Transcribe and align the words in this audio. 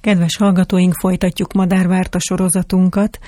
Kedves 0.00 0.36
hallgatóink, 0.36 0.94
folytatjuk 0.94 1.52
Madárvárta 1.52 2.18
sorozatunkat. 2.18 3.18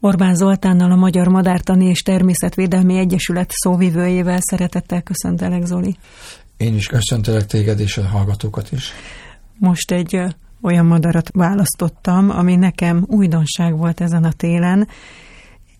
Orbán 0.00 0.34
Zoltánnal 0.34 0.90
a 0.90 0.96
Magyar 0.96 1.28
Madártani 1.28 1.86
és 1.86 2.02
Természetvédelmi 2.02 2.98
Egyesület 2.98 3.50
szóvivőjével 3.50 4.38
szeretettel 4.40 5.02
köszöntelek, 5.02 5.64
Zoli. 5.64 5.96
Én 6.56 6.74
is 6.74 6.86
köszöntelek 6.86 7.46
téged 7.46 7.80
és 7.80 7.96
a 7.96 8.06
hallgatókat 8.06 8.72
is. 8.72 8.92
Most 9.58 9.90
egy 9.90 10.20
olyan 10.60 10.86
madarat 10.86 11.30
választottam, 11.32 12.30
ami 12.30 12.56
nekem 12.56 13.04
újdonság 13.06 13.76
volt 13.76 14.00
ezen 14.00 14.24
a 14.24 14.32
télen. 14.32 14.88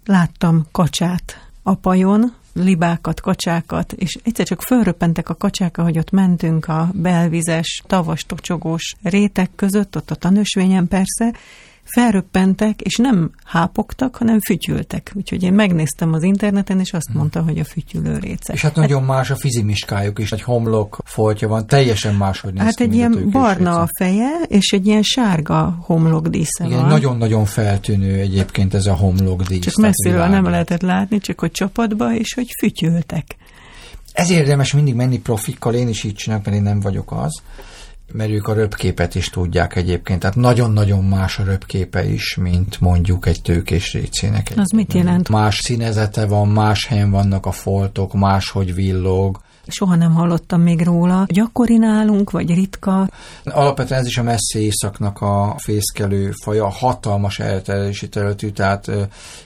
Láttam 0.04 0.66
kacsát 0.72 1.50
a 1.62 1.74
pajon, 1.74 2.32
libákat, 2.54 3.20
kacsákat, 3.20 3.92
és 3.92 4.18
egyszer 4.24 4.46
csak 4.46 4.62
fölröppentek 4.62 5.28
a 5.28 5.34
kacsák, 5.34 5.78
ahogy 5.78 5.98
ott 5.98 6.10
mentünk 6.10 6.68
a 6.68 6.90
belvizes, 6.92 7.82
tavas, 7.86 8.24
tocsogós 8.24 8.94
rétek 9.02 9.50
között, 9.56 9.96
ott 9.96 10.10
a 10.10 10.14
tanösvényen 10.14 10.88
persze, 10.88 11.32
felröppentek, 11.84 12.80
és 12.80 12.96
nem 12.96 13.30
hápogtak, 13.44 14.16
hanem 14.16 14.40
fütyültek. 14.40 15.12
Úgyhogy 15.14 15.42
én 15.42 15.52
megnéztem 15.52 16.12
az 16.12 16.22
interneten, 16.22 16.80
és 16.80 16.92
azt 16.92 17.12
mondta, 17.12 17.42
hogy 17.42 17.58
a 17.58 17.64
fütyülő 17.64 18.18
réce. 18.18 18.52
És 18.52 18.62
hát 18.62 18.74
nagyon 18.74 19.02
más 19.02 19.30
a 19.30 19.36
fizimiskájuk 19.36 20.18
is, 20.18 20.32
egy 20.32 20.42
homlok 20.42 20.98
foltja 21.04 21.48
van, 21.48 21.66
teljesen 21.66 22.14
máshogy 22.14 22.52
néz 22.52 22.62
Hát 22.62 22.74
ki, 22.74 22.82
egy 22.82 22.94
ilyen 22.94 23.30
barna 23.30 23.80
a 23.80 23.88
feje, 23.98 24.40
és 24.48 24.70
egy 24.72 24.86
ilyen 24.86 25.02
sárga 25.02 25.78
homlokdísze 25.80 26.64
Igen, 26.64 26.78
van. 26.78 26.88
nagyon-nagyon 26.88 27.44
feltűnő 27.44 28.18
egyébként 28.18 28.74
ez 28.74 28.86
a 28.86 28.94
homlokdísz. 28.94 29.60
Csak 29.60 29.76
messziről 29.76 30.26
nem 30.26 30.44
lehetett 30.44 30.82
látni, 30.82 31.18
csak 31.18 31.40
hogy 31.40 31.50
csapatba, 31.50 32.14
és 32.14 32.34
hogy 32.34 32.46
fütyültek. 32.58 33.36
Ez 34.12 34.30
érdemes 34.30 34.72
mindig 34.72 34.94
menni 34.94 35.18
profikkal, 35.18 35.74
én 35.74 35.88
is 35.88 36.04
így 36.04 36.14
csinálok, 36.14 36.44
mert 36.44 36.56
én 36.56 36.62
nem 36.62 36.80
vagyok 36.80 37.12
az 37.12 37.42
mert 38.12 38.30
ők 38.30 38.46
a 38.46 38.52
röpképet 38.52 39.14
is 39.14 39.28
tudják 39.28 39.76
egyébként. 39.76 40.20
Tehát 40.20 40.36
nagyon-nagyon 40.36 41.04
más 41.04 41.38
a 41.38 41.44
röpképe 41.44 42.04
is, 42.04 42.36
mint 42.36 42.80
mondjuk 42.80 43.26
egy 43.26 43.42
tőkés 43.42 43.92
récének. 43.92 44.52
Az 44.56 44.70
mit 44.70 44.92
jelent? 44.92 45.28
Más 45.28 45.58
színezete 45.62 46.26
van, 46.26 46.48
más 46.48 46.86
helyen 46.86 47.10
vannak 47.10 47.46
a 47.46 47.52
foltok, 47.52 48.12
máshogy 48.12 48.74
villog. 48.74 49.40
Soha 49.66 49.94
nem 49.94 50.12
hallottam 50.12 50.60
még 50.60 50.82
róla. 50.82 51.24
Gyakori 51.28 51.76
nálunk, 51.76 52.30
vagy 52.30 52.54
ritka? 52.54 53.08
Alapvetően 53.44 54.00
ez 54.00 54.06
is 54.06 54.18
a 54.18 54.22
messzi 54.22 54.58
északnak 54.58 55.20
a 55.20 55.54
fészkelő 55.58 56.32
faja, 56.42 56.68
hatalmas 56.68 57.38
elterjedési 57.38 58.08
területű, 58.08 58.50
tehát 58.50 58.90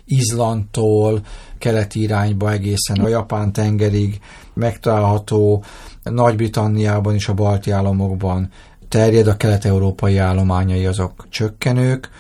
Izlandtól 0.05 1.21
keleti 1.59 2.01
irányba 2.01 2.53
egészen 2.53 2.97
a 3.01 3.09
Japán 3.09 3.53
tengerig 3.53 4.21
megtalálható, 4.55 5.65
nagy-Britanniában 6.03 7.15
és 7.15 7.29
a 7.29 7.35
balti 7.35 7.71
államokban 7.71 8.51
terjed, 8.89 9.27
a 9.27 9.37
kelet-európai 9.37 10.19
állományai 10.19 10.87
azok 10.87 11.27
csökkenők. 11.29 12.11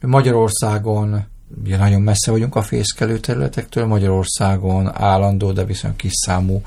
Magyarországon 0.00 1.26
ugye 1.64 1.76
nagyon 1.76 2.02
messze 2.02 2.30
vagyunk 2.30 2.56
a 2.56 2.62
fészkelő 2.62 3.18
területektől, 3.18 3.86
Magyarországon 3.86 4.90
állandó, 4.94 5.52
de 5.52 5.64
viszont 5.64 5.96
kis 5.96 6.12
számú 6.14 6.62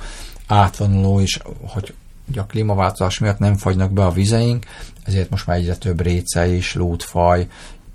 átvonuló 0.47 1.19
is, 1.19 1.39
hogy 1.61 1.93
a 2.35 2.45
klímaváltozás 2.45 3.19
miatt 3.19 3.39
nem 3.39 3.55
fagynak 3.55 3.91
be 3.91 4.05
a 4.05 4.11
vizeink, 4.11 4.65
ezért 5.03 5.29
most 5.29 5.47
már 5.47 5.57
egyre 5.57 5.75
több 5.75 6.01
réce 6.01 6.55
és 6.55 6.75
lútfaj, 6.75 7.47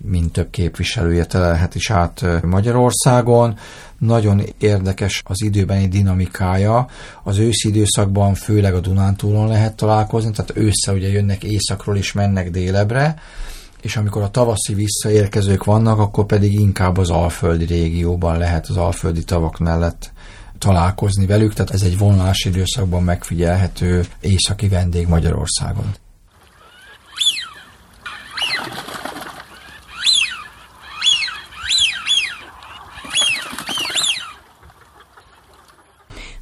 mint 0.06 0.32
több 0.32 0.50
képviselője 0.50 1.24
telelhet 1.24 1.74
is 1.74 1.90
át 1.90 2.42
Magyarországon. 2.42 3.58
Nagyon 3.98 4.42
érdekes 4.58 5.22
az 5.24 5.42
időbeni 5.42 5.88
dinamikája. 5.88 6.86
Az 7.22 7.38
őszi 7.38 7.68
időszakban 7.68 8.34
főleg 8.34 8.74
a 8.74 8.80
Dunántúlon 8.80 9.48
lehet 9.48 9.76
találkozni, 9.76 10.30
tehát 10.30 10.56
ősszel 10.56 10.94
ugye 10.94 11.08
jönnek 11.08 11.44
északról 11.44 11.96
is 11.96 12.12
mennek 12.12 12.50
délebre, 12.50 13.14
és 13.80 13.96
amikor 13.96 14.22
a 14.22 14.30
tavaszi 14.30 14.74
visszaérkezők 14.74 15.64
vannak, 15.64 15.98
akkor 15.98 16.26
pedig 16.26 16.52
inkább 16.52 16.96
az 16.98 17.10
alföldi 17.10 17.64
régióban 17.64 18.38
lehet 18.38 18.66
az 18.66 18.76
alföldi 18.76 19.24
tavak 19.24 19.58
mellett 19.58 20.12
találkozni 20.58 21.26
velük, 21.26 21.52
tehát 21.54 21.72
ez 21.72 21.82
egy 21.82 21.98
vonulási 21.98 22.48
időszakban 22.48 23.02
megfigyelhető 23.02 24.04
északi 24.20 24.68
vendég 24.68 25.06
Magyarországon. 25.08 25.94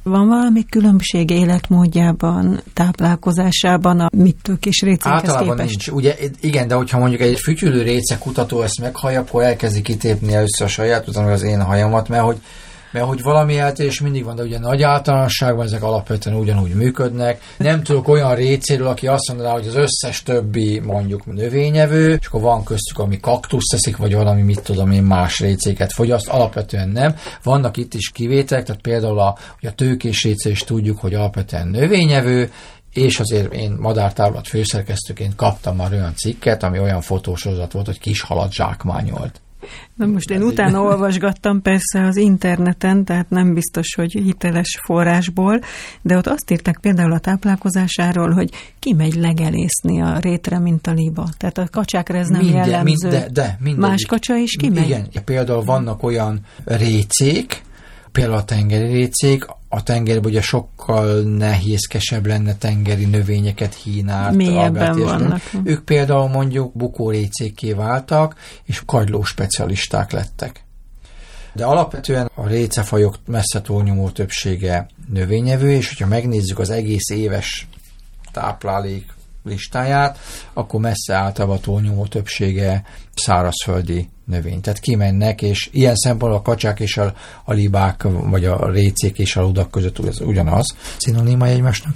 Van 0.09 0.27
valami 0.27 0.65
különbség 0.65 1.29
életmódjában, 1.29 2.61
táplálkozásában 2.73 3.99
a 3.99 4.09
mittők 4.17 4.65
és 4.65 4.81
récékhez 4.81 5.11
Általában 5.11 5.55
képest? 5.55 5.69
nincs. 5.69 5.87
Ugye, 5.87 6.15
igen, 6.39 6.67
de 6.67 6.75
hogyha 6.75 6.99
mondjuk 6.99 7.21
egy 7.21 7.39
fütyülő 7.39 7.81
réce 7.81 8.17
kutató 8.17 8.61
ezt 8.61 8.81
meghallja, 8.81 9.19
akkor 9.19 9.43
elkezdi 9.43 9.81
kitépni 9.81 10.33
először 10.33 10.67
a 10.67 10.69
saját, 10.69 11.07
utána 11.07 11.31
az 11.31 11.43
én 11.43 11.61
hajamat, 11.61 12.09
mert 12.09 12.23
hogy 12.23 12.37
mert 12.95 13.07
hogy 13.07 13.21
valami 13.21 13.57
eltérés 13.57 14.01
mindig 14.01 14.23
van, 14.23 14.35
de 14.35 14.43
ugye 14.43 14.59
nagy 14.59 14.81
általánosságban 14.81 15.65
ezek 15.65 15.83
alapvetően 15.83 16.35
ugyanúgy 16.35 16.73
működnek. 16.73 17.41
Nem 17.57 17.83
tudok 17.83 18.07
olyan 18.07 18.35
récéről, 18.35 18.87
aki 18.87 19.07
azt 19.07 19.27
mondaná, 19.27 19.51
hogy 19.51 19.67
az 19.67 19.75
összes 19.75 20.23
többi 20.23 20.79
mondjuk 20.79 21.25
növényevő, 21.25 22.17
és 22.19 22.27
akkor 22.27 22.41
van 22.41 22.63
köztük, 22.63 22.99
ami 22.99 23.19
kaktusz 23.19 23.65
teszik, 23.71 23.97
vagy 23.97 24.13
valami, 24.13 24.41
mit 24.41 24.61
tudom 24.61 24.91
én, 24.91 25.03
más 25.03 25.39
récéket 25.39 25.93
fogyaszt, 25.93 26.27
alapvetően 26.27 26.89
nem. 26.89 27.15
Vannak 27.43 27.77
itt 27.77 27.93
is 27.93 28.09
kivételek, 28.09 28.65
tehát 28.65 28.81
például 28.81 29.19
a, 29.19 29.37
a 29.61 29.75
tőkés 29.75 30.23
réce 30.23 30.49
is 30.49 30.59
tudjuk, 30.59 30.99
hogy 30.99 31.13
alapvetően 31.13 31.67
növényevő, 31.67 32.51
és 32.93 33.19
azért 33.19 33.53
én 33.53 33.75
madártávlat 33.79 34.47
főszerkesztőként 34.47 35.35
kaptam 35.35 35.75
már 35.75 35.91
olyan 35.91 36.15
cikket, 36.15 36.63
ami 36.63 36.79
olyan 36.79 37.01
fotósorozat 37.01 37.71
volt, 37.71 37.85
hogy 37.85 37.99
kis 37.99 38.21
halat 38.21 38.53
zsákmányolt. 38.53 39.41
Na 39.95 40.05
most 40.05 40.29
én 40.29 40.41
utána 40.41 40.81
olvasgattam 40.81 41.61
persze 41.61 42.05
az 42.05 42.15
interneten, 42.15 43.03
tehát 43.03 43.29
nem 43.29 43.53
biztos, 43.53 43.95
hogy 43.95 44.11
hiteles 44.11 44.79
forrásból, 44.85 45.59
de 46.01 46.17
ott 46.17 46.27
azt 46.27 46.51
írták 46.51 46.77
például 46.81 47.11
a 47.11 47.19
táplálkozásáról, 47.19 48.31
hogy 48.31 48.49
kimegy 48.79 49.15
legelészni 49.15 50.01
a 50.01 50.17
rétre, 50.19 50.59
mint 50.59 50.87
a 50.87 50.91
liba. 50.91 51.29
Tehát 51.37 51.57
a 51.57 51.67
kacsákra 51.71 52.17
ez 52.17 52.27
nem 52.27 52.41
Minden, 52.41 52.67
jellemző. 52.67 53.07
Mind, 53.09 53.23
de, 53.23 53.57
de, 53.63 53.75
Más 53.77 54.05
kacsa 54.05 54.35
is 54.35 54.55
kimegy? 54.55 54.85
Igen, 54.85 55.07
például 55.25 55.63
vannak 55.63 56.03
olyan 56.03 56.39
récék, 56.65 57.61
például 58.11 58.37
a 58.37 58.43
tengeri 58.43 58.91
récék, 58.91 59.45
a 59.75 59.83
tengerben 59.83 60.31
ugye 60.31 60.41
sokkal 60.41 61.21
nehézkesebb 61.21 62.25
lenne 62.25 62.55
tengeri 62.55 63.05
növényeket, 63.05 63.73
hínárt, 63.73 64.35
Mélyebben 64.35 64.99
vannak. 64.99 65.41
Ők 65.63 65.83
például 65.83 66.27
mondjuk 66.27 66.73
bukórécékké 66.73 67.73
váltak, 67.73 68.35
és 68.63 68.81
kagyló 68.85 69.23
specialisták 69.23 70.11
lettek. 70.11 70.63
De 71.53 71.65
alapvetően 71.65 72.29
a 72.35 72.47
récefajok 72.47 73.17
messze 73.25 73.61
túlnyomó 73.61 74.09
többsége 74.09 74.87
növényevő, 75.13 75.71
és 75.71 75.87
hogyha 75.87 76.07
megnézzük 76.07 76.59
az 76.59 76.69
egész 76.69 77.09
éves 77.09 77.67
táplálék 78.31 79.14
listáját, 79.45 80.17
akkor 80.53 80.79
messze 80.79 81.13
általában 81.13 81.59
túlnyomó 81.59 82.05
többsége 82.05 82.83
szárazföldi 83.15 84.09
növény. 84.25 84.61
Tehát 84.61 84.79
kimennek, 84.79 85.41
és 85.41 85.69
ilyen 85.71 85.95
szempontból 85.95 86.39
a 86.39 86.41
kacsák 86.41 86.79
és 86.79 86.97
a, 86.97 87.13
a 87.43 87.53
libák, 87.53 88.03
vagy 88.03 88.45
a 88.45 88.69
récék 88.71 89.19
és 89.19 89.35
a 89.35 89.41
ludak 89.41 89.71
között 89.71 90.05
ez 90.05 90.21
ugyanaz, 90.21 90.75
szinonimája 90.97 91.53
egymásnak. 91.53 91.95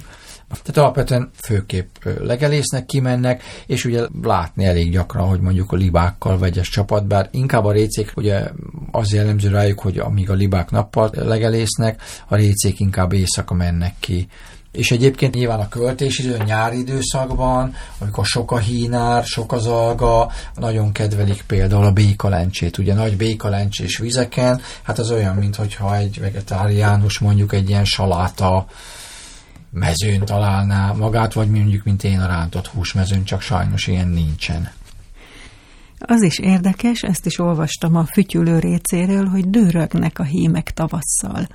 Tehát 0.50 0.76
alapvetően 0.76 1.30
főképp 1.34 1.94
legelésznek, 2.20 2.86
kimennek, 2.86 3.42
és 3.66 3.84
ugye 3.84 4.06
látni 4.22 4.64
elég 4.64 4.90
gyakran, 4.90 5.28
hogy 5.28 5.40
mondjuk 5.40 5.72
a 5.72 5.76
libákkal 5.76 6.38
vegyes 6.38 6.68
csapat, 6.68 7.06
bár 7.06 7.28
inkább 7.32 7.64
a 7.64 7.72
récék, 7.72 8.12
ugye 8.16 8.50
az 8.90 9.12
jellemző 9.12 9.48
rájuk, 9.48 9.80
hogy 9.80 9.98
amíg 9.98 10.30
a 10.30 10.34
libák 10.34 10.70
nappal 10.70 11.10
legelésznek, 11.12 12.02
a 12.28 12.36
récék 12.36 12.80
inkább 12.80 13.12
éjszaka 13.12 13.54
mennek 13.54 13.94
ki 14.00 14.28
és 14.72 14.90
egyébként 14.90 15.34
nyilván 15.34 15.60
a 15.60 15.68
költési 15.68 16.22
idő, 16.22 16.36
nyári 16.44 16.78
időszakban, 16.78 17.74
amikor 17.98 18.24
sok 18.26 18.52
a 18.52 18.58
hínár, 18.58 19.24
sok 19.24 19.52
az 19.52 19.66
alga, 19.66 20.30
nagyon 20.54 20.92
kedvelik 20.92 21.44
például 21.46 21.84
a 21.84 21.92
békalencsét. 21.92 22.78
Ugye 22.78 22.94
nagy 22.94 23.16
békalencsés 23.16 23.98
vizeken, 23.98 24.60
hát 24.82 24.98
az 24.98 25.10
olyan, 25.10 25.36
mintha 25.36 25.96
egy 25.96 26.20
vegetáriánus 26.20 27.18
mondjuk 27.18 27.52
egy 27.52 27.68
ilyen 27.68 27.84
saláta 27.84 28.66
mezőn 29.70 30.24
találná 30.24 30.92
magát, 30.92 31.32
vagy 31.32 31.50
mondjuk, 31.50 31.84
mint 31.84 32.04
én 32.04 32.20
a 32.20 32.26
rántott 32.26 32.66
húsmezőn, 32.66 33.24
csak 33.24 33.40
sajnos 33.40 33.86
ilyen 33.86 34.08
nincsen. 34.08 34.70
Az 35.98 36.22
is 36.22 36.38
érdekes, 36.38 37.02
ezt 37.02 37.26
is 37.26 37.38
olvastam 37.38 37.96
a 37.96 38.04
fütyülő 38.04 38.58
récéről, 38.58 39.24
hogy 39.24 39.50
dőrögnek 39.50 40.18
a 40.18 40.24
hímek 40.24 40.70
tavasszal. 40.70 41.46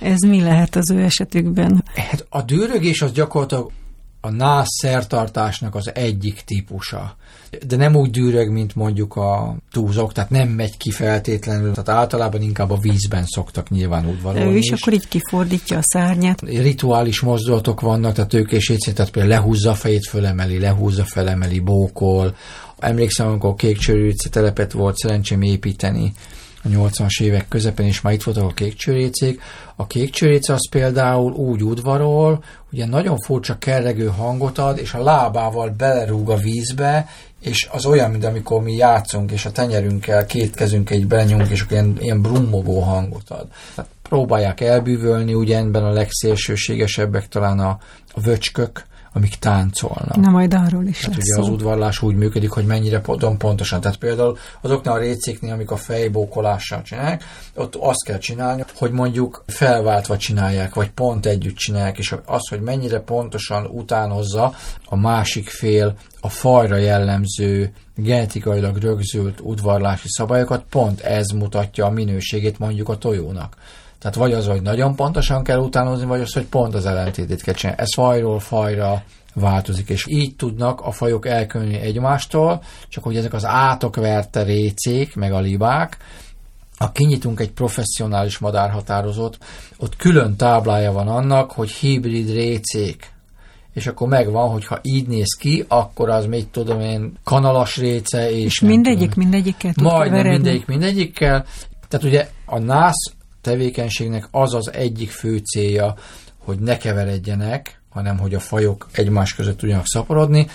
Ez 0.00 0.20
mi 0.20 0.40
lehet 0.40 0.76
az 0.76 0.90
ő 0.90 1.02
esetükben? 1.02 1.84
Hát 1.94 2.26
a 2.28 2.42
dőrögés 2.42 3.02
az 3.02 3.12
gyakorlatilag 3.12 3.70
a 4.20 4.30
nász 4.30 4.78
szertartásnak 4.80 5.74
az 5.74 5.90
egyik 5.94 6.40
típusa. 6.40 7.16
De 7.66 7.76
nem 7.76 7.96
úgy 7.96 8.10
dűrög, 8.10 8.50
mint 8.50 8.74
mondjuk 8.74 9.16
a 9.16 9.56
túzok, 9.72 10.12
tehát 10.12 10.30
nem 10.30 10.48
megy 10.48 10.76
ki 10.76 10.90
feltétlenül, 10.90 11.72
tehát 11.72 12.00
általában 12.00 12.42
inkább 12.42 12.70
a 12.70 12.78
vízben 12.78 13.24
szoktak 13.26 13.70
nyilván 13.70 14.06
udvarolni. 14.06 14.52
Ő 14.52 14.56
is, 14.56 14.70
is 14.70 14.80
akkor 14.80 14.92
így 14.92 15.08
kifordítja 15.08 15.78
a 15.78 15.82
szárnyát. 15.82 16.40
Rituális 16.40 17.20
mozdulatok 17.20 17.80
vannak, 17.80 18.14
tehát 18.14 18.34
ők 18.34 18.52
és 18.52 18.68
így, 18.68 18.92
tehát 18.94 19.10
például 19.10 19.34
lehúzza 19.34 19.70
a 19.70 19.74
fejét, 19.74 20.06
fölemeli, 20.06 20.58
lehúzza, 20.58 21.04
felemeli, 21.04 21.60
bókol, 21.60 22.34
Emlékszem, 22.78 23.26
amikor 23.26 23.54
kék 23.54 23.78
telepet 24.30 24.72
volt 24.72 24.96
szerencsém 24.96 25.42
építeni, 25.42 26.12
a 26.64 26.68
80-as 26.68 27.22
évek 27.22 27.48
közepén 27.48 27.86
is 27.86 28.00
már 28.00 28.12
itt 28.12 28.22
voltak 28.22 28.44
a 28.44 28.54
kékcsőrécék. 28.54 29.40
A 29.76 29.86
kékcsőréce 29.86 30.52
az 30.52 30.68
például 30.70 31.32
úgy 31.32 31.62
udvarol, 31.62 32.44
ugye 32.72 32.86
nagyon 32.86 33.16
furcsa 33.16 33.58
kerregő 33.58 34.06
hangot 34.06 34.58
ad, 34.58 34.78
és 34.78 34.94
a 34.94 35.02
lábával 35.02 35.68
belerúg 35.68 36.30
a 36.30 36.36
vízbe, 36.36 37.06
és 37.40 37.68
az 37.72 37.86
olyan, 37.86 38.10
mint 38.10 38.24
amikor 38.24 38.62
mi 38.62 38.72
játszunk, 38.72 39.30
és 39.30 39.44
a 39.44 39.52
tenyerünkkel 39.52 40.26
két 40.26 40.54
kezünk 40.54 40.90
egy 40.90 41.06
benyunk, 41.06 41.48
és 41.48 41.64
ilyen, 41.70 41.96
ilyen 42.00 42.22
brummogó 42.22 42.80
hangot 42.80 43.30
ad. 43.30 43.46
Tehát 43.74 43.90
próbálják 44.02 44.60
elbűvölni, 44.60 45.34
ugye 45.34 45.58
ebben 45.58 45.84
a 45.84 45.92
legszélsőségesebbek 45.92 47.28
talán 47.28 47.58
a, 47.58 47.78
a 48.12 48.20
vöcskök, 48.20 48.86
amik 49.12 49.34
táncolnak. 49.34 50.16
Na 50.16 50.30
majd 50.30 50.54
arról 50.54 50.86
is 50.86 50.98
Tehát 50.98 51.16
lesz 51.16 51.24
ugye 51.24 51.34
szó. 51.34 51.40
az 51.40 51.48
udvarlás 51.48 52.02
úgy 52.02 52.14
működik, 52.14 52.50
hogy 52.50 52.66
mennyire 52.66 53.00
pontosan. 53.38 53.80
Tehát 53.80 53.96
például 53.96 54.38
azoknál 54.60 54.94
a 54.94 54.98
récéknél, 54.98 55.52
amik 55.52 55.70
a 55.70 55.76
fejbókolással 55.76 56.82
csinálják, 56.82 57.24
ott 57.54 57.74
azt 57.74 58.04
kell 58.04 58.18
csinálni, 58.18 58.64
hogy 58.74 58.90
mondjuk 58.90 59.44
felváltva 59.46 60.16
csinálják, 60.16 60.74
vagy 60.74 60.90
pont 60.90 61.26
együtt 61.26 61.56
csinálják, 61.56 61.98
és 61.98 62.14
az, 62.24 62.48
hogy 62.48 62.60
mennyire 62.60 63.00
pontosan 63.00 63.66
utánozza 63.66 64.54
a 64.84 64.96
másik 64.96 65.48
fél 65.48 65.94
a 66.20 66.28
fajra 66.28 66.76
jellemző 66.76 67.72
genetikailag 67.94 68.76
rögzült 68.76 69.40
udvarlási 69.42 70.08
szabályokat, 70.08 70.64
pont 70.70 71.00
ez 71.00 71.26
mutatja 71.26 71.86
a 71.86 71.90
minőségét 71.90 72.58
mondjuk 72.58 72.88
a 72.88 72.98
tojónak. 72.98 73.56
Tehát 74.00 74.16
vagy 74.16 74.32
az, 74.32 74.46
hogy 74.46 74.62
nagyon 74.62 74.94
pontosan 74.94 75.44
kell 75.44 75.58
utánozni, 75.58 76.06
vagy 76.06 76.20
az, 76.20 76.32
hogy 76.32 76.46
pont 76.46 76.74
az 76.74 76.86
ellentétét 76.86 77.42
kell 77.42 77.54
csinálni. 77.54 77.82
Ez 77.82 77.94
fajról 77.94 78.40
fajra 78.40 79.02
változik, 79.34 79.88
és 79.88 80.06
így 80.08 80.36
tudnak 80.36 80.80
a 80.80 80.90
fajok 80.90 81.26
elkülönni 81.26 81.80
egymástól, 81.80 82.62
csak 82.88 83.04
hogy 83.04 83.16
ezek 83.16 83.32
az 83.32 83.44
átokverte 83.44 84.42
récék, 84.42 85.14
meg 85.14 85.32
a 85.32 85.40
libák, 85.40 85.96
ha 86.78 86.92
kinyitunk 86.92 87.40
egy 87.40 87.50
professzionális 87.50 88.38
madárhatározót, 88.38 89.38
ott 89.78 89.96
külön 89.96 90.36
táblája 90.36 90.92
van 90.92 91.08
annak, 91.08 91.50
hogy 91.50 91.70
hibrid 91.70 92.30
récék, 92.30 93.10
és 93.72 93.86
akkor 93.86 94.08
megvan, 94.08 94.50
hogy 94.50 94.66
ha 94.66 94.78
így 94.82 95.06
néz 95.06 95.36
ki, 95.38 95.64
akkor 95.68 96.08
az 96.08 96.26
még 96.26 96.50
tudom 96.50 96.80
én 96.80 97.12
kanalas 97.24 97.76
réce, 97.76 98.30
és, 98.30 98.44
és 98.44 98.60
mindegyik, 98.60 99.14
mindegyikkel 99.14 99.72
tud 99.72 99.84
Majdnem 99.84 100.08
keveredni. 100.08 100.36
mindegyik, 100.36 100.66
mindegyikkel. 100.66 101.44
Tehát 101.88 102.06
ugye 102.06 102.28
a 102.44 102.58
nász 102.58 103.12
tevékenységnek 103.40 104.28
az 104.30 104.54
az 104.54 104.72
egyik 104.72 105.10
fő 105.10 105.36
célja, 105.36 105.94
hogy 106.38 106.58
ne 106.58 106.76
keveredjenek, 106.76 107.80
hanem 107.88 108.18
hogy 108.18 108.34
a 108.34 108.40
fajok 108.40 108.88
egymás 108.92 109.34
között 109.34 109.58
tudjanak 109.58 109.86
szaporodni, 109.86 110.46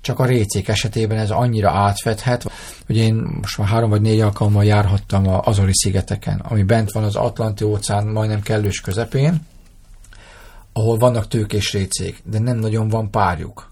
csak 0.00 0.18
a 0.18 0.24
récék 0.24 0.68
esetében 0.68 1.18
ez 1.18 1.30
annyira 1.30 1.70
átfedhet, 1.70 2.50
hogy 2.86 2.96
én 2.96 3.14
most 3.14 3.58
már 3.58 3.68
három 3.68 3.90
vagy 3.90 4.00
négy 4.00 4.20
alkalommal 4.20 4.64
járhattam 4.64 5.28
az 5.28 5.40
Azori 5.42 5.72
szigeteken, 5.74 6.38
ami 6.38 6.62
bent 6.62 6.92
van 6.92 7.04
az 7.04 7.16
Atlanti 7.16 7.64
óceán 7.64 8.06
majdnem 8.06 8.40
kellős 8.40 8.80
közepén, 8.80 9.46
ahol 10.72 10.96
vannak 10.96 11.28
tőkés 11.28 11.72
récék, 11.72 12.22
de 12.24 12.38
nem 12.38 12.56
nagyon 12.56 12.88
van 12.88 13.10
párjuk. 13.10 13.67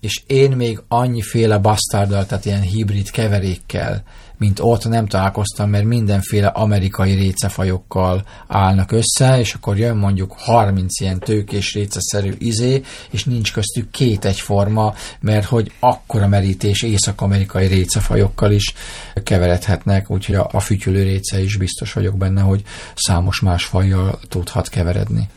És 0.00 0.22
én 0.26 0.50
még 0.50 0.82
annyiféle 0.88 1.58
bastarddal, 1.58 2.26
tehát 2.26 2.44
ilyen 2.44 2.60
hibrid 2.60 3.10
keverékkel, 3.10 4.02
mint 4.40 4.58
ott 4.60 4.88
nem 4.88 5.06
találkoztam, 5.06 5.70
mert 5.70 5.84
mindenféle 5.84 6.46
amerikai 6.46 7.14
récefajokkal 7.14 8.24
állnak 8.46 8.92
össze, 8.92 9.38
és 9.38 9.54
akkor 9.54 9.78
jön 9.78 9.96
mondjuk 9.96 10.34
30 10.36 11.00
ilyen 11.00 11.18
tőkés 11.18 11.74
réceszerű 11.74 12.32
izé, 12.38 12.82
és 13.10 13.24
nincs 13.24 13.52
köztük 13.52 13.90
két 13.90 14.24
egyforma, 14.24 14.94
mert 15.20 15.44
hogy 15.44 15.72
akkora 15.80 16.28
merítés 16.28 16.82
észak-amerikai 16.82 17.66
récefajokkal 17.66 18.50
is 18.50 18.74
keveredhetnek, 19.22 20.10
úgyhogy 20.10 20.34
a, 20.34 20.48
a 20.52 20.60
fütyülő 20.60 21.02
réce 21.02 21.42
is 21.42 21.56
biztos 21.56 21.92
vagyok 21.92 22.16
benne, 22.16 22.40
hogy 22.40 22.62
számos 22.94 23.40
más 23.40 23.64
fajjal 23.64 24.18
tudhat 24.28 24.68
keveredni. 24.68 25.28